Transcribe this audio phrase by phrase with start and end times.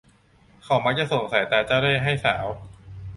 [0.63, 2.45] เขามักจะส่งสายตาเจ้าเล่ห์ให้สาว